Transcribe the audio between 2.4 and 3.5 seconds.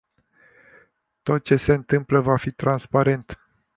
transparent.